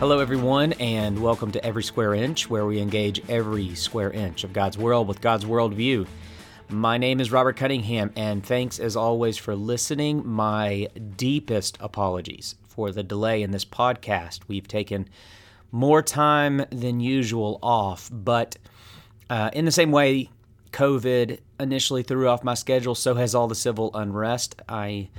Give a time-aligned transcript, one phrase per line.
[0.00, 4.54] Hello, everyone, and welcome to Every Square Inch, where we engage every square inch of
[4.54, 6.06] God's world with God's worldview.
[6.70, 10.26] My name is Robert Cunningham, and thanks as always for listening.
[10.26, 14.40] My deepest apologies for the delay in this podcast.
[14.48, 15.06] We've taken
[15.70, 18.56] more time than usual off, but
[19.28, 20.30] uh, in the same way,
[20.72, 24.62] COVID initially threw off my schedule, so has all the civil unrest.
[24.66, 25.10] I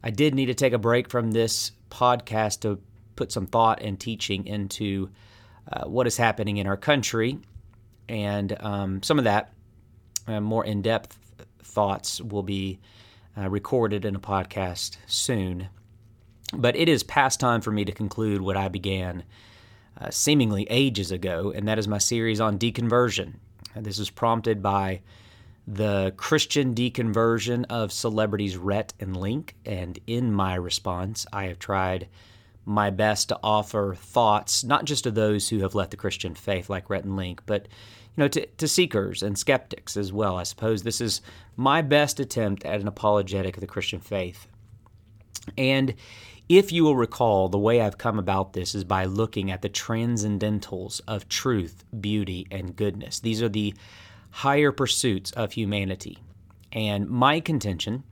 [0.00, 2.78] I did need to take a break from this podcast to
[3.18, 5.10] put some thought and teaching into
[5.70, 7.38] uh, what is happening in our country.
[8.08, 9.52] And um, some of that,
[10.28, 11.18] uh, more in depth
[11.62, 12.78] thoughts, will be
[13.36, 15.68] uh, recorded in a podcast soon.
[16.54, 19.24] But it is past time for me to conclude what I began
[20.00, 23.34] uh, seemingly ages ago, and that is my series on deconversion.
[23.74, 25.00] This is prompted by
[25.66, 32.08] the Christian deconversion of celebrities Rhett and Link, and in my response, I have tried
[32.68, 36.68] my best to offer thoughts, not just to those who have left the Christian faith
[36.68, 40.36] like Rhett and Link, but you know, to, to seekers and skeptics as well.
[40.36, 41.22] I suppose this is
[41.56, 44.46] my best attempt at an apologetic of the Christian faith.
[45.56, 45.94] And
[46.48, 49.68] if you will recall, the way I've come about this is by looking at the
[49.68, 53.20] transcendentals of truth, beauty, and goodness.
[53.20, 53.74] These are the
[54.30, 56.18] higher pursuits of humanity.
[56.72, 58.04] And my contention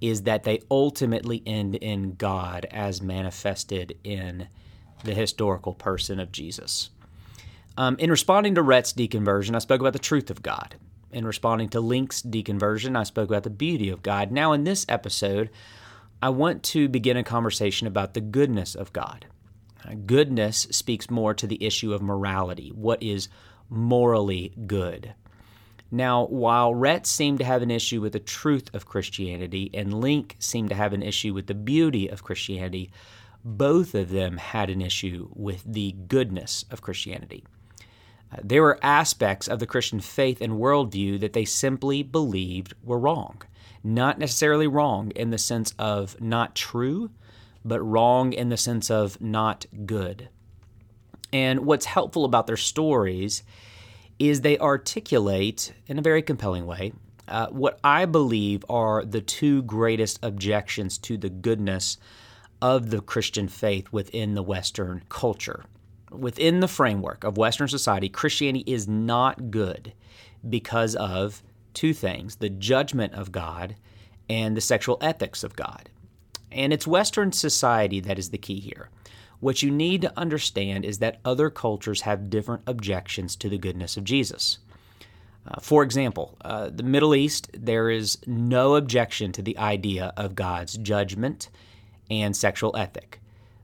[0.00, 4.48] is that they ultimately end in God as manifested in
[5.04, 6.90] the historical person of Jesus.
[7.78, 10.76] Um, in responding to Rhett's deconversion, I spoke about the truth of God.
[11.12, 14.32] In responding to Link's deconversion, I spoke about the beauty of God.
[14.32, 15.50] Now, in this episode,
[16.22, 19.26] I want to begin a conversation about the goodness of God.
[19.84, 22.70] Uh, goodness speaks more to the issue of morality.
[22.74, 23.28] What is
[23.68, 25.14] morally good?
[25.90, 30.36] Now, while Rhett seemed to have an issue with the truth of Christianity and Link
[30.38, 32.90] seemed to have an issue with the beauty of Christianity,
[33.44, 37.44] both of them had an issue with the goodness of Christianity.
[38.32, 42.98] Uh, there were aspects of the Christian faith and worldview that they simply believed were
[42.98, 43.40] wrong.
[43.84, 47.10] Not necessarily wrong in the sense of not true,
[47.64, 50.28] but wrong in the sense of not good.
[51.32, 53.44] And what's helpful about their stories
[54.18, 56.92] is they articulate in a very compelling way
[57.28, 61.98] uh, what I believe are the two greatest objections to the goodness
[62.62, 65.64] of the Christian faith within the Western culture.
[66.10, 69.92] Within the framework of Western society, Christianity is not good
[70.48, 71.42] because of
[71.74, 73.76] two things the judgment of God
[74.28, 75.90] and the sexual ethics of God.
[76.52, 78.88] And it's Western society that is the key here.
[79.46, 83.96] What you need to understand is that other cultures have different objections to the goodness
[83.96, 84.58] of Jesus.
[85.46, 90.34] Uh, for example, uh, the Middle East, there is no objection to the idea of
[90.34, 91.48] God's judgment
[92.10, 93.20] and sexual ethic.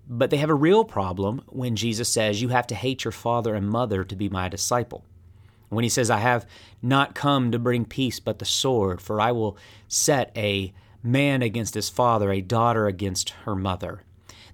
[0.09, 3.56] But they have a real problem when Jesus says, You have to hate your father
[3.56, 5.04] and mother to be my disciple.
[5.69, 6.47] When he says, I have
[6.81, 9.56] not come to bring peace but the sword, for I will
[9.88, 10.72] set a
[11.03, 14.04] man against his father, a daughter against her mother.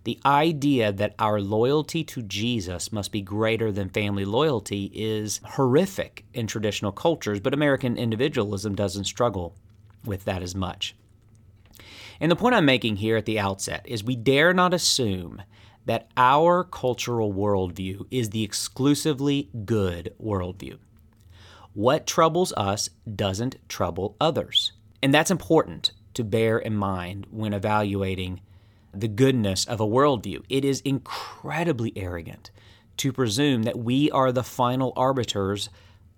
[0.05, 6.25] The idea that our loyalty to Jesus must be greater than family loyalty is horrific
[6.33, 9.55] in traditional cultures, but American individualism doesn't struggle
[10.05, 10.95] with that as much.
[12.21, 15.43] And the point I'm making here at the outset is we dare not assume
[15.85, 20.79] that our cultural worldview is the exclusively good worldview.
[21.75, 24.73] What troubles us doesn't trouble others.
[25.03, 28.41] And that's important to bear in mind when evaluating
[28.93, 30.45] the goodness of a worldview.
[30.49, 32.51] It is incredibly arrogant
[32.99, 35.71] to presume that we are the final arbiters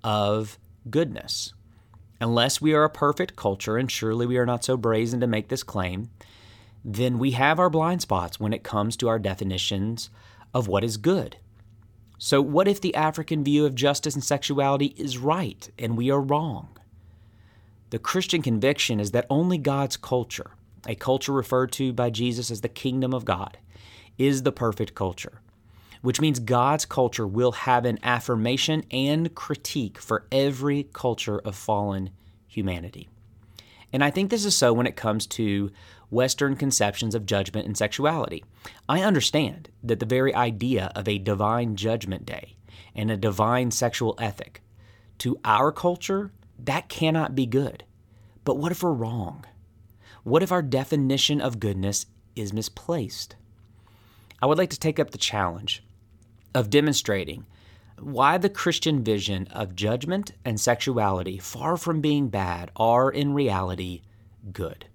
[0.02, 0.58] of
[0.88, 1.52] goodness.
[2.20, 5.48] Unless we are a perfect culture, and surely we are not so brazen to make
[5.48, 6.10] this claim,
[6.84, 10.10] then we have our blind spots when it comes to our definitions
[10.54, 11.36] of what is good.
[12.18, 16.20] So, what if the African view of justice and sexuality is right and we are
[16.20, 16.76] wrong?
[17.90, 20.52] The Christian conviction is that only God's culture,
[20.86, 23.58] a culture referred to by Jesus as the kingdom of God,
[24.18, 25.40] is the perfect culture,
[26.02, 32.10] which means God's culture will have an affirmation and critique for every culture of fallen
[32.46, 33.08] humanity.
[33.92, 35.70] And I think this is so when it comes to
[36.10, 38.44] Western conceptions of judgment and sexuality.
[38.88, 42.56] I understand that the very idea of a divine judgment day
[42.94, 44.60] and a divine sexual ethic,
[45.18, 47.84] to our culture, that cannot be good.
[48.44, 49.44] But what if we're wrong?
[50.22, 52.06] What if our definition of goodness
[52.36, 53.36] is misplaced?
[54.42, 55.82] I would like to take up the challenge
[56.54, 57.46] of demonstrating
[57.98, 64.02] why the Christian vision of judgment and sexuality, far from being bad, are in reality
[64.52, 64.86] good.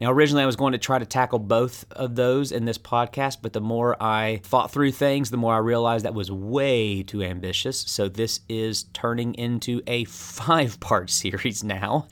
[0.00, 3.38] Now, originally, I was going to try to tackle both of those in this podcast,
[3.42, 7.22] but the more I thought through things, the more I realized that was way too
[7.22, 7.80] ambitious.
[7.80, 12.08] So, this is turning into a five part series now.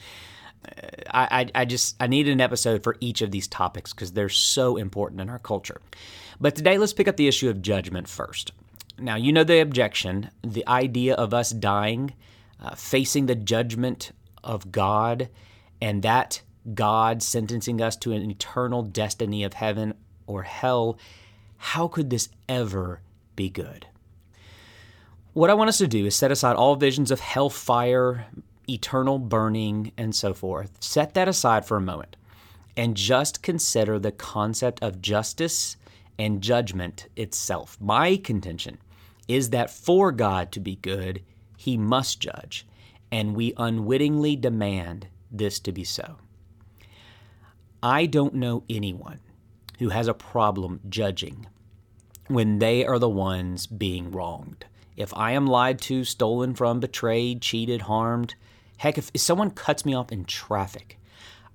[1.10, 4.76] I, I, just I needed an episode for each of these topics because they're so
[4.76, 5.80] important in our culture.
[6.40, 8.52] But today, let's pick up the issue of judgment first.
[8.98, 12.14] Now, you know the objection, the idea of us dying,
[12.60, 14.12] uh, facing the judgment
[14.42, 15.28] of God,
[15.80, 16.42] and that
[16.74, 19.94] God sentencing us to an eternal destiny of heaven
[20.26, 20.98] or hell.
[21.56, 23.00] How could this ever
[23.36, 23.86] be good?
[25.32, 28.26] What I want us to do is set aside all visions of hellfire,
[28.68, 30.76] eternal burning, and so forth.
[30.80, 32.16] Set that aside for a moment
[32.76, 35.76] and just consider the concept of justice
[36.16, 37.76] and judgment itself.
[37.80, 38.78] My contention
[39.26, 41.22] is that for God to be good,
[41.56, 42.66] he must judge,
[43.10, 46.18] and we unwittingly demand this to be so.
[47.82, 49.18] I don't know anyone
[49.80, 51.46] who has a problem judging
[52.28, 54.66] when they are the ones being wronged.
[54.96, 58.34] If I am lied to, stolen from, betrayed, cheated, harmed,
[58.78, 60.98] heck, if, if someone cuts me off in traffic,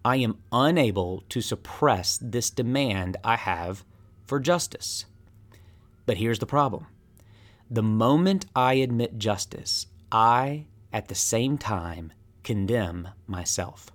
[0.06, 3.84] I am unable to suppress this demand I have
[4.26, 5.06] for justice.
[6.06, 6.88] But here's the problem
[7.70, 13.90] the moment I admit justice, I, at the same time, condemn myself.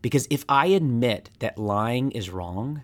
[0.00, 2.82] Because if I admit that lying is wrong,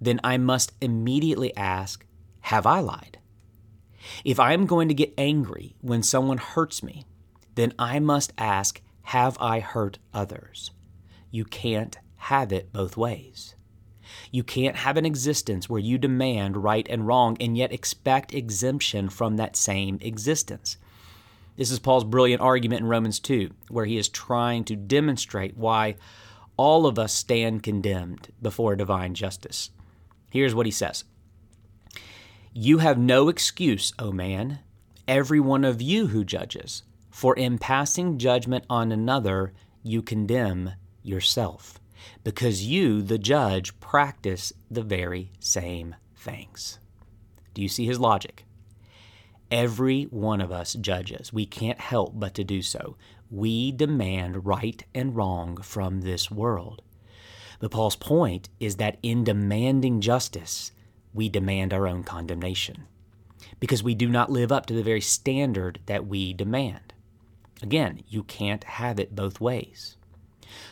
[0.00, 2.04] then I must immediately ask,
[2.42, 3.18] Have I lied?
[4.24, 7.04] If I am going to get angry when someone hurts me,
[7.56, 10.70] then I must ask, Have I hurt others?
[11.30, 13.56] You can't have it both ways.
[14.30, 19.08] You can't have an existence where you demand right and wrong and yet expect exemption
[19.08, 20.76] from that same existence.
[21.56, 25.96] This is Paul's brilliant argument in Romans 2, where he is trying to demonstrate why
[26.56, 29.70] all of us stand condemned before divine justice.
[30.30, 31.04] Here's what he says
[32.52, 34.58] You have no excuse, O man,
[35.08, 36.82] every one of you who judges,
[37.16, 40.72] for in passing judgment on another, you condemn
[41.02, 41.80] yourself,
[42.22, 46.78] because you, the judge, practice the very same things.
[47.54, 48.44] Do you see his logic?
[49.50, 51.32] Every one of us judges.
[51.32, 52.98] We can't help but to do so
[53.30, 56.82] we demand right and wrong from this world.
[57.60, 60.70] But Paul's point is that in demanding justice,
[61.14, 62.84] we demand our own condemnation
[63.58, 66.85] because we do not live up to the very standard that we demand.
[67.62, 69.96] Again, you can't have it both ways.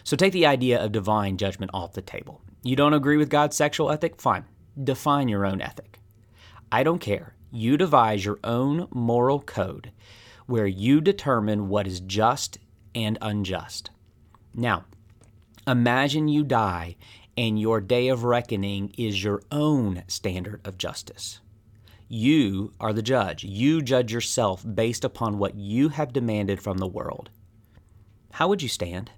[0.03, 2.41] So take the idea of divine judgment off the table.
[2.63, 4.21] You don't agree with God's sexual ethic?
[4.21, 4.45] Fine.
[4.83, 5.99] Define your own ethic.
[6.71, 7.35] I don't care.
[7.51, 9.93] You devise your own moral code
[10.47, 12.59] where you determine what is just
[12.95, 13.91] and unjust.
[14.55, 14.85] Now,
[15.67, 16.97] imagine you die
[17.37, 21.41] and your day of reckoning is your own standard of justice.
[22.09, 23.45] You are the judge.
[23.45, 27.31] You judge yourself based upon what you have demanded from the world.
[28.33, 29.11] How would you stand?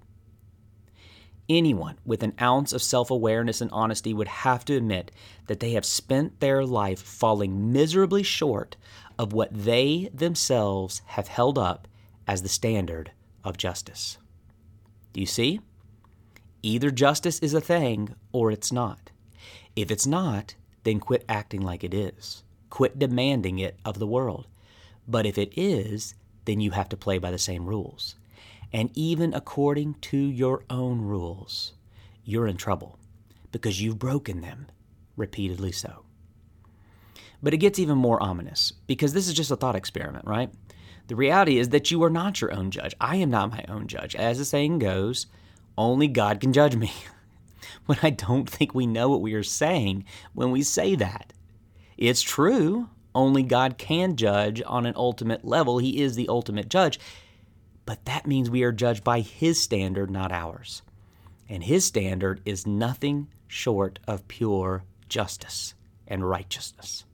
[1.49, 5.11] Anyone with an ounce of self awareness and honesty would have to admit
[5.47, 8.75] that they have spent their life falling miserably short
[9.17, 11.87] of what they themselves have held up
[12.27, 13.11] as the standard
[13.43, 14.17] of justice.
[15.13, 15.61] Do you see?
[16.63, 19.11] Either justice is a thing or it's not.
[19.75, 22.43] If it's not, then quit acting like it is.
[22.69, 24.47] Quit demanding it of the world.
[25.07, 28.15] But if it is, then you have to play by the same rules.
[28.73, 31.73] And even according to your own rules,
[32.25, 32.99] you're in trouble
[33.51, 34.67] because you've broken them
[35.15, 36.03] repeatedly so.
[37.41, 40.49] But it gets even more ominous because this is just a thought experiment, right?
[41.07, 42.93] The reality is that you are not your own judge.
[42.99, 44.15] I am not my own judge.
[44.15, 45.27] As the saying goes,
[45.77, 46.91] only God can judge me.
[47.87, 51.31] but I don't think we know what we are saying when we say that.
[51.97, 55.79] It's true, only God can judge on an ultimate level.
[55.79, 56.99] He is the ultimate judge.
[57.85, 60.83] But that means we are judged by His standard, not ours.
[61.49, 65.73] And His standard is nothing short of pure justice
[66.07, 67.05] and righteousness.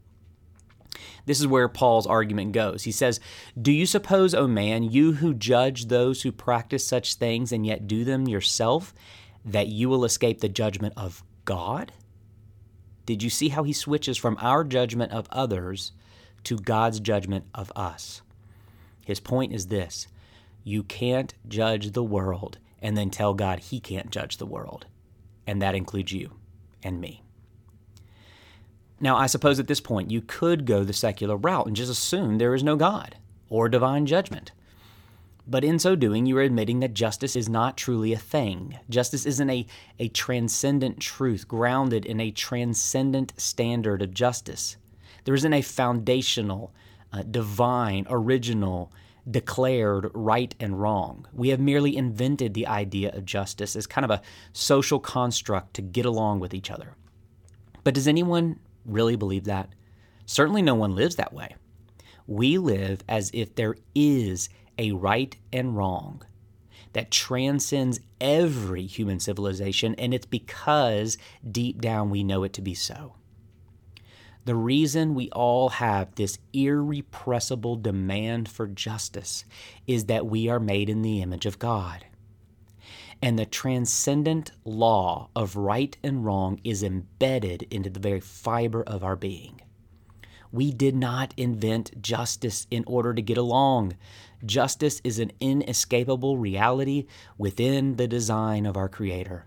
[1.25, 2.83] This is where Paul's argument goes.
[2.83, 3.19] He says,
[3.59, 7.87] Do you suppose, O man, you who judge those who practice such things and yet
[7.87, 8.93] do them yourself,
[9.45, 11.93] that you will escape the judgment of God?
[13.05, 15.91] Did you see how he switches from our judgment of others
[16.45, 18.21] to God's judgment of us?
[19.05, 20.07] His point is this
[20.63, 24.85] you can't judge the world and then tell God he can't judge the world.
[25.45, 26.31] And that includes you
[26.81, 27.23] and me.
[28.99, 32.37] Now, I suppose at this point you could go the secular route and just assume
[32.37, 33.17] there is no God
[33.49, 34.51] or divine judgment.
[35.45, 38.79] But in so doing, you are admitting that justice is not truly a thing.
[38.89, 39.65] Justice isn't a,
[39.99, 44.77] a transcendent truth grounded in a transcendent standard of justice.
[45.25, 46.73] There isn't a foundational,
[47.11, 48.91] uh, divine, original,
[49.29, 51.27] declared right and wrong.
[51.33, 54.21] We have merely invented the idea of justice as kind of a
[54.51, 56.95] social construct to get along with each other.
[57.83, 59.69] But does anyone really believe that?
[60.25, 61.55] Certainly no one lives that way.
[62.27, 66.23] We live as if there is a right and wrong
[66.93, 71.17] that transcends every human civilization, and it's because
[71.49, 73.15] deep down we know it to be so.
[74.45, 79.45] The reason we all have this irrepressible demand for justice
[79.87, 82.05] is that we are made in the image of God.
[83.21, 89.01] And the transcendent law of right and wrong is embedded into the very fiber of
[89.01, 89.61] our being.
[90.51, 93.95] We did not invent justice in order to get along.
[94.45, 97.05] Justice is an inescapable reality
[97.37, 99.45] within the design of our Creator.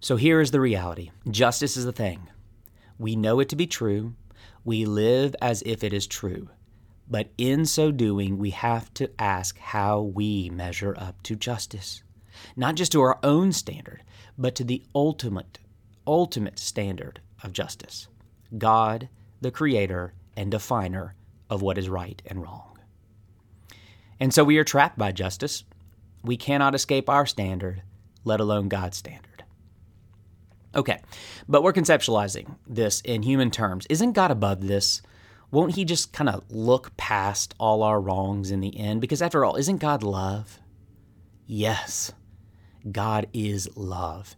[0.00, 2.28] So here is the reality justice is a thing.
[2.98, 4.14] We know it to be true.
[4.64, 6.50] We live as if it is true.
[7.10, 12.02] But in so doing, we have to ask how we measure up to justice.
[12.54, 14.02] Not just to our own standard,
[14.36, 15.58] but to the ultimate,
[16.06, 18.08] ultimate standard of justice
[18.56, 19.08] God,
[19.40, 21.14] the creator and definer
[21.50, 22.67] of what is right and wrong.
[24.20, 25.64] And so we are trapped by justice.
[26.24, 27.82] We cannot escape our standard,
[28.24, 29.44] let alone God's standard.
[30.74, 31.00] Okay,
[31.48, 33.86] but we're conceptualizing this in human terms.
[33.88, 35.00] Isn't God above this?
[35.50, 39.00] Won't He just kind of look past all our wrongs in the end?
[39.00, 40.58] Because after all, isn't God love?
[41.46, 42.12] Yes,
[42.90, 44.36] God is love.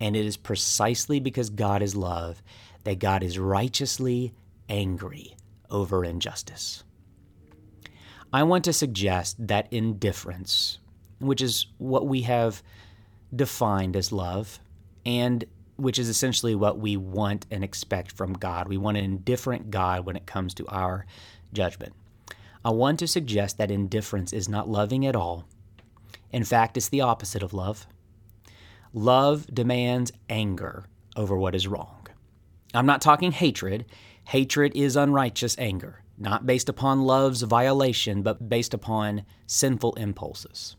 [0.00, 2.42] And it is precisely because God is love
[2.84, 4.32] that God is righteously
[4.68, 5.36] angry
[5.70, 6.84] over injustice.
[8.32, 10.78] I want to suggest that indifference,
[11.18, 12.62] which is what we have
[13.34, 14.60] defined as love,
[15.06, 15.44] and
[15.76, 18.68] which is essentially what we want and expect from God.
[18.68, 21.06] We want an indifferent God when it comes to our
[21.52, 21.94] judgment.
[22.64, 25.46] I want to suggest that indifference is not loving at all.
[26.30, 27.86] In fact, it's the opposite of love.
[28.92, 30.84] Love demands anger
[31.16, 32.06] over what is wrong.
[32.74, 33.86] I'm not talking hatred.
[34.24, 40.76] Hatred is unrighteous anger, not based upon love's violation, but based upon sinful impulses.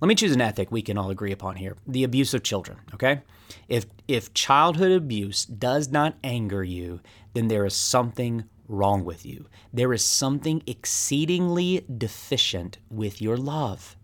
[0.00, 2.78] Let me choose an ethic we can all agree upon here the abuse of children,
[2.92, 3.22] okay?
[3.68, 7.00] If, if childhood abuse does not anger you,
[7.32, 9.46] then there is something wrong with you.
[9.72, 13.96] There is something exceedingly deficient with your love.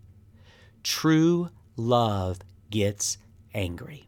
[0.83, 2.39] True love
[2.71, 3.19] gets
[3.55, 4.07] angry.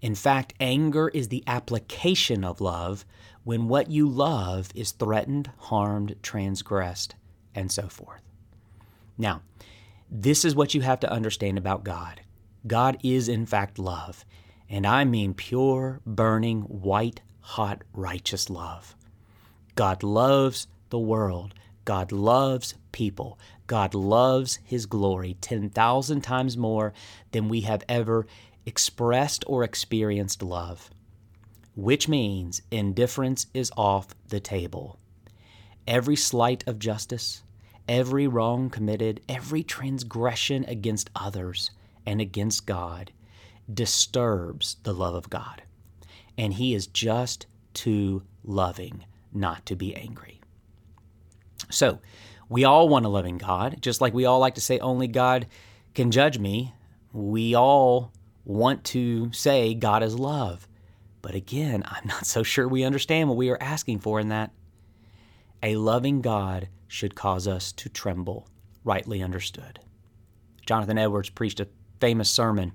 [0.00, 3.04] In fact, anger is the application of love
[3.46, 7.14] when what you love is threatened, harmed, transgressed,
[7.54, 8.20] and so forth.
[9.16, 9.42] Now,
[10.10, 12.22] this is what you have to understand about God.
[12.66, 14.24] God is, in fact, love,
[14.68, 18.96] and I mean pure, burning, white hot, righteous love.
[19.76, 21.54] God loves the world.
[21.84, 23.38] God loves people.
[23.68, 26.92] God loves His glory 10,000 times more
[27.30, 28.26] than we have ever
[28.66, 30.90] expressed or experienced love,
[31.76, 34.98] which means indifference is off the table.
[35.86, 37.42] Every slight of justice,
[37.86, 41.70] every wrong committed, every transgression against others
[42.04, 43.12] and against God
[43.72, 45.62] disturbs the love of God.
[46.38, 50.40] And He is just too loving not to be angry.
[51.70, 52.00] So,
[52.48, 55.46] we all want a loving God, just like we all like to say only God
[55.94, 56.72] can judge me.
[57.12, 58.12] We all
[58.44, 60.68] want to say God is love.
[61.26, 64.52] But again, I'm not so sure we understand what we are asking for in that.
[65.60, 68.46] A loving God should cause us to tremble,
[68.84, 69.80] rightly understood.
[70.66, 71.66] Jonathan Edwards preached a
[71.98, 72.74] famous sermon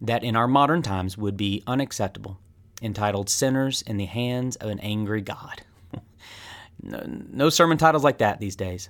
[0.00, 2.38] that in our modern times would be unacceptable,
[2.80, 5.60] entitled Sinners in the Hands of an Angry God.
[6.82, 8.88] no, no sermon titles like that these days.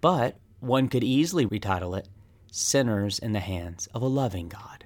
[0.00, 2.08] But one could easily retitle it
[2.52, 4.84] Sinners in the Hands of a Loving God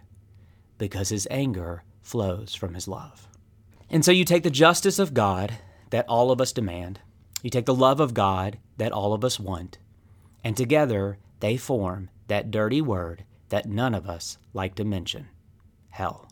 [0.78, 3.26] because his anger flows from his love.
[3.90, 5.54] And so you take the justice of God
[5.90, 7.00] that all of us demand,
[7.42, 9.78] you take the love of God that all of us want,
[10.44, 15.28] and together they form that dirty word that none of us like to mention
[15.90, 16.28] hell.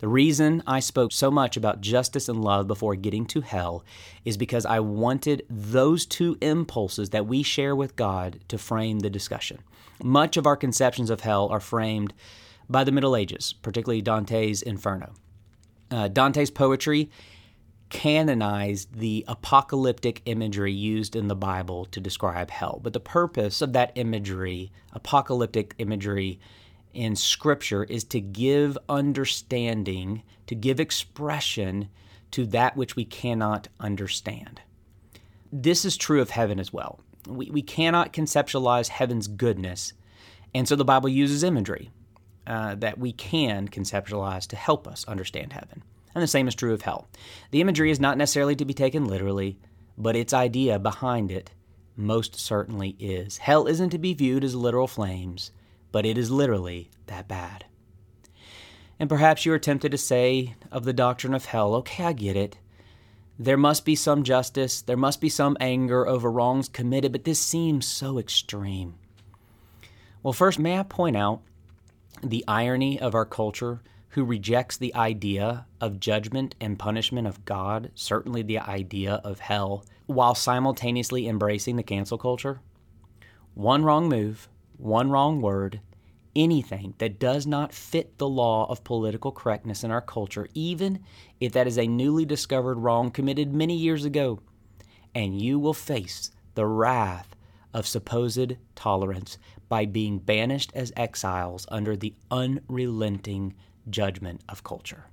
[0.00, 3.84] The reason I spoke so much about justice and love before getting to hell
[4.24, 9.10] is because I wanted those two impulses that we share with God to frame the
[9.10, 9.60] discussion.
[10.02, 12.12] Much of our conceptions of hell are framed
[12.68, 15.14] by the Middle Ages, particularly Dante's Inferno.
[15.90, 17.10] Uh, Dante's poetry
[17.90, 22.80] canonized the apocalyptic imagery used in the Bible to describe hell.
[22.82, 26.40] But the purpose of that imagery, apocalyptic imagery
[26.92, 31.88] in Scripture, is to give understanding, to give expression
[32.32, 34.60] to that which we cannot understand.
[35.52, 36.98] This is true of heaven as well.
[37.28, 39.92] We, we cannot conceptualize heaven's goodness,
[40.52, 41.92] and so the Bible uses imagery
[42.46, 45.82] uh, that we can conceptualize to help us understand heaven.
[46.14, 47.08] And the same is true of hell.
[47.50, 49.58] The imagery is not necessarily to be taken literally,
[49.98, 51.50] but its idea behind it
[51.96, 53.38] most certainly is.
[53.38, 55.50] Hell isn't to be viewed as literal flames,
[55.92, 57.64] but it is literally that bad.
[58.98, 62.36] And perhaps you are tempted to say of the doctrine of hell, okay, I get
[62.36, 62.58] it.
[63.38, 67.40] There must be some justice, there must be some anger over wrongs committed, but this
[67.40, 68.94] seems so extreme.
[70.22, 71.42] Well, first, may I point out
[72.22, 77.90] the irony of our culture who rejects the idea of judgment and punishment of God,
[77.94, 82.60] certainly the idea of hell, while simultaneously embracing the cancel culture?
[83.54, 85.80] One wrong move, one wrong word,
[86.36, 91.00] anything that does not fit the law of political correctness in our culture, even
[91.40, 94.40] if that is a newly discovered wrong committed many years ago,
[95.14, 97.34] and you will face the wrath
[97.72, 103.54] of supposed tolerance by being banished as exiles under the unrelenting
[103.88, 105.04] judgment of culture.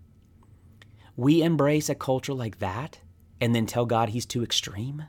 [1.15, 2.99] We embrace a culture like that
[3.41, 5.05] and then tell God he's too extreme?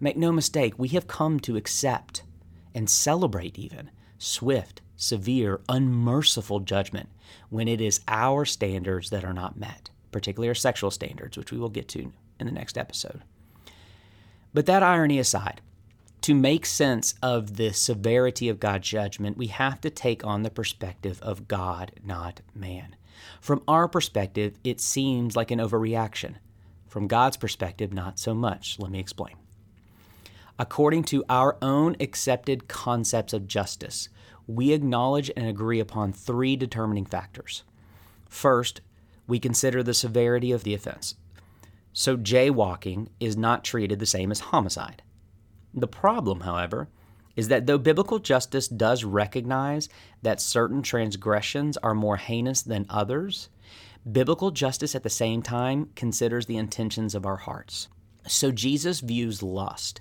[0.00, 2.24] Make no mistake, we have come to accept
[2.74, 7.08] and celebrate even swift, severe, unmerciful judgment
[7.50, 11.58] when it is our standards that are not met, particularly our sexual standards, which we
[11.58, 13.22] will get to in the next episode.
[14.52, 15.60] But that irony aside,
[16.22, 20.50] to make sense of the severity of God's judgment, we have to take on the
[20.50, 22.96] perspective of God, not man.
[23.40, 26.36] From our perspective, it seems like an overreaction.
[26.86, 28.78] From God's perspective, not so much.
[28.78, 29.34] Let me explain.
[30.58, 34.08] According to our own accepted concepts of justice,
[34.46, 37.64] we acknowledge and agree upon three determining factors.
[38.28, 38.80] First,
[39.26, 41.16] we consider the severity of the offense.
[41.92, 45.02] So, jaywalking is not treated the same as homicide.
[45.74, 46.88] The problem, however,
[47.34, 49.88] is that though biblical justice does recognize
[50.22, 53.48] that certain transgressions are more heinous than others,
[54.10, 57.88] biblical justice at the same time considers the intentions of our hearts.
[58.26, 60.00] So Jesus views lust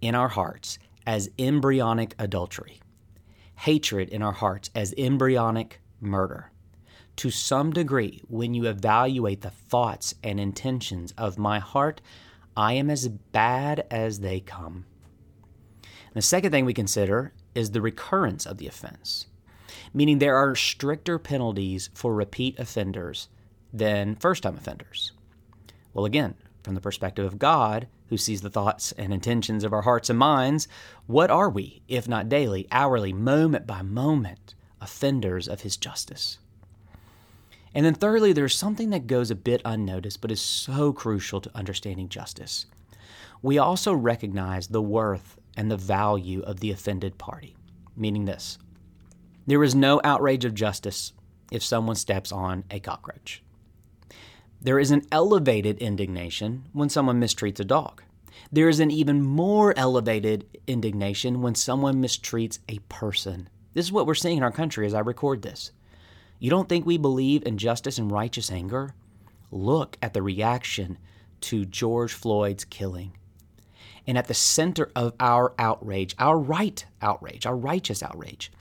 [0.00, 2.80] in our hearts as embryonic adultery,
[3.56, 6.50] hatred in our hearts as embryonic murder.
[7.16, 12.00] To some degree, when you evaluate the thoughts and intentions of my heart,
[12.56, 14.86] I am as bad as they come.
[16.14, 19.26] The second thing we consider is the recurrence of the offense,
[19.92, 23.28] meaning there are stricter penalties for repeat offenders
[23.72, 25.10] than first time offenders.
[25.92, 29.82] Well, again, from the perspective of God, who sees the thoughts and intentions of our
[29.82, 30.68] hearts and minds,
[31.08, 36.38] what are we, if not daily, hourly, moment by moment, offenders of His justice?
[37.74, 41.56] And then, thirdly, there's something that goes a bit unnoticed but is so crucial to
[41.56, 42.66] understanding justice.
[43.42, 47.56] We also recognize the worth and the value of the offended party,
[47.96, 48.58] meaning this
[49.46, 51.12] there is no outrage of justice
[51.50, 53.42] if someone steps on a cockroach.
[54.60, 58.02] There is an elevated indignation when someone mistreats a dog.
[58.50, 63.50] There is an even more elevated indignation when someone mistreats a person.
[63.74, 65.72] This is what we're seeing in our country as I record this.
[66.38, 68.94] You don't think we believe in justice and righteous anger?
[69.50, 70.98] Look at the reaction
[71.42, 73.12] to George Floyd's killing.
[74.06, 78.52] And at the center of our outrage, our right outrage, our righteous outrage,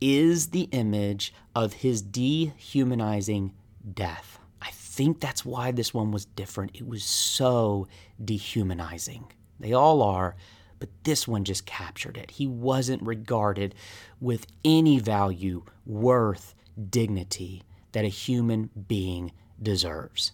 [0.00, 3.54] is the image of his dehumanizing
[3.94, 4.38] death.
[4.60, 6.72] I think that's why this one was different.
[6.74, 7.86] It was so
[8.22, 9.32] dehumanizing.
[9.58, 10.36] They all are,
[10.78, 12.32] but this one just captured it.
[12.32, 13.74] He wasn't regarded
[14.20, 16.54] with any value, worth,
[16.90, 17.62] dignity
[17.92, 20.32] that a human being deserves.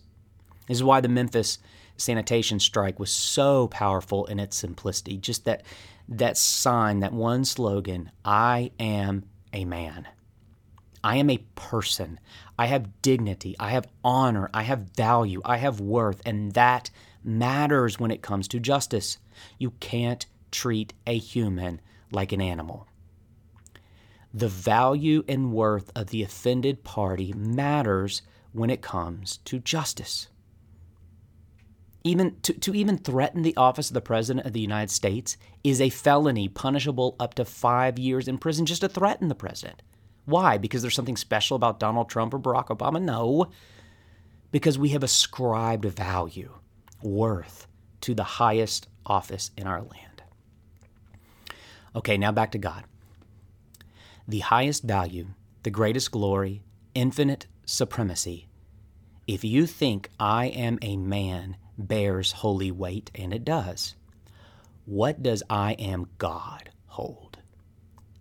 [0.67, 1.59] This is why the Memphis
[1.97, 5.17] sanitation strike was so powerful in its simplicity.
[5.17, 5.63] Just that
[6.09, 10.09] that sign, that one slogan, I am a man.
[11.05, 12.21] I am a person.
[12.59, 13.57] I have dignity.
[13.59, 14.51] I have honor.
[14.55, 15.41] I have value.
[15.45, 16.21] I have worth.
[16.25, 16.91] And that
[17.25, 19.19] matters when it comes to justice.
[19.59, 21.81] You can't treat a human
[22.13, 22.87] like an animal.
[24.35, 30.29] The value and worth of the offended party matters when it comes to justice
[32.05, 35.81] even to, to even threaten the office of the president of the United States is
[35.81, 39.83] a felony punishable up to five years in prison just to threaten the president.
[40.25, 40.59] Why?
[40.59, 43.01] Because there's something special about Donald Trump or Barack Obama?
[43.03, 43.51] No.
[44.53, 46.53] because we have ascribed value,
[47.03, 47.67] worth
[48.03, 50.23] to the highest office in our land.
[51.97, 52.85] Okay, now back to God.
[54.29, 55.29] The highest value,
[55.63, 56.63] the greatest glory,
[56.95, 58.47] infinite supremacy.
[59.27, 63.95] If you think I am a man bears holy weight, and it does,
[64.85, 67.39] what does I am God hold?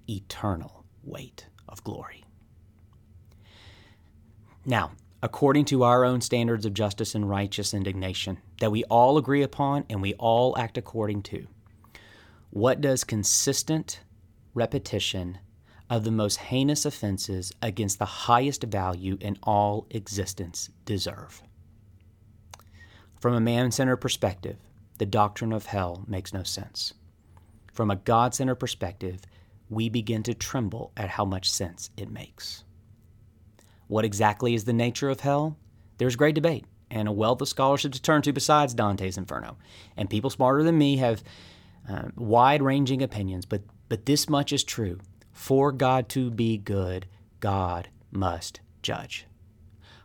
[0.08, 2.24] Eternal weight of glory.
[4.66, 4.92] Now,
[5.24, 9.86] according to our own standards of justice and righteous indignation that we all agree upon
[9.90, 11.48] and we all act according to,
[12.52, 14.02] what does consistent
[14.54, 15.40] repetition
[15.90, 21.42] of the most heinous offenses against the highest value in all existence deserve?
[23.22, 24.58] From a man centered perspective,
[24.98, 26.96] the doctrine of hell makes no sense.
[27.72, 29.22] From a God centered perspective,
[29.70, 32.64] we begin to tremble at how much sense it makes.
[33.86, 35.56] What exactly is the nature of hell?
[36.00, 39.56] There's great debate and a wealth of scholarship to turn to besides Dante's Inferno.
[39.96, 41.24] And people smarter than me have
[41.88, 44.98] uh, wide ranging opinions, but, but this much is true.
[45.32, 47.06] For God to be good,
[47.40, 49.28] God must judge.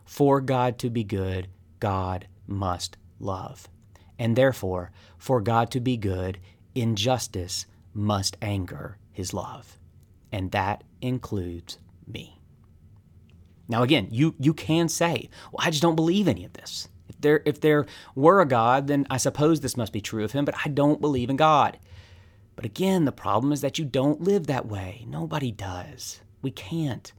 [0.05, 1.47] For God to be good,
[1.79, 3.67] God must love.
[4.19, 6.39] And therefore, for God to be good,
[6.75, 9.77] injustice must anger his love.
[10.31, 12.39] And that includes me.
[13.67, 16.87] Now, again, you, you can say, well, I just don't believe any of this.
[17.09, 20.31] If there, if there were a God, then I suppose this must be true of
[20.31, 21.77] him, but I don't believe in God.
[22.55, 25.05] But again, the problem is that you don't live that way.
[25.07, 26.21] Nobody does.
[26.41, 27.11] We can't.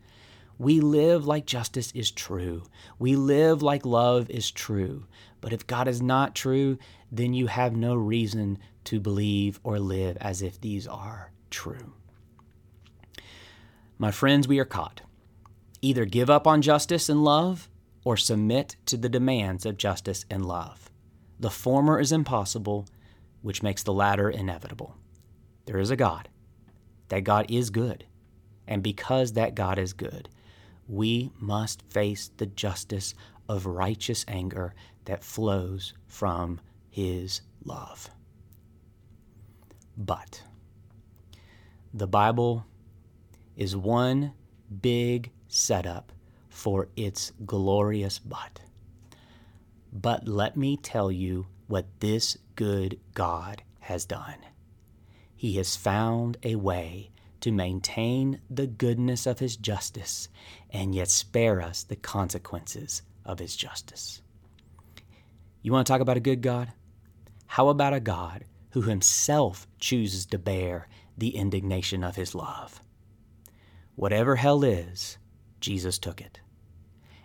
[0.59, 2.65] We live like justice is true.
[2.99, 5.07] We live like love is true.
[5.41, 6.79] But if God is not true,
[7.11, 11.93] then you have no reason to believe or live as if these are true.
[13.99, 15.03] My friends, we are caught.
[15.81, 17.69] Either give up on justice and love
[18.05, 20.91] or submit to the demands of justice and love.
[21.41, 22.87] The former is impossible,
[23.43, 24.97] which makes the latter inevitable.
[25.67, 26.29] There is a God.
[27.09, 28.05] That God is good.
[28.67, 30.29] And because that God is good,
[30.89, 33.15] we must face the justice
[33.49, 34.75] of righteous anger
[35.09, 38.11] that flows from his love.
[39.97, 40.43] But
[41.95, 42.67] the Bible
[43.57, 44.35] is one
[44.83, 46.13] big setup
[46.51, 48.61] for its glorious but.
[49.91, 54.37] But let me tell you what this good God has done.
[55.35, 60.29] He has found a way to maintain the goodness of his justice
[60.69, 64.21] and yet spare us the consequences of his justice.
[65.61, 66.73] You want to talk about a good God?
[67.47, 72.81] How about a God who himself chooses to bear the indignation of his love?
[73.97, 75.19] Whatever hell is,
[75.61, 76.41] Jesus took it.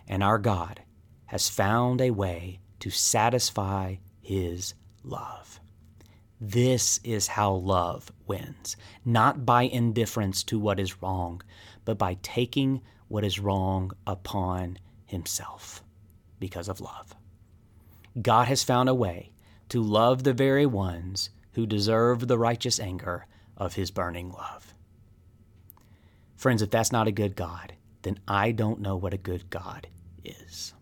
[0.08, 0.82] And our God
[1.26, 5.60] has found a way to satisfy his love.
[6.40, 11.40] This is how love wins, not by indifference to what is wrong,
[11.84, 15.84] but by taking what is wrong upon himself
[16.40, 17.14] because of love.
[18.20, 19.32] God has found a way
[19.68, 24.74] to love the very ones who deserve the righteous anger of his burning love.
[26.36, 29.86] Friends, if that's not a good God, then I don't know what a good God
[30.24, 30.74] is.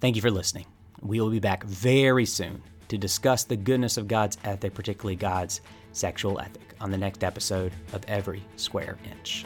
[0.00, 0.66] Thank you for listening.
[1.02, 5.60] We will be back very soon to discuss the goodness of God's ethic, particularly God's
[5.92, 9.44] sexual ethic, on the next episode of Every Square Inch.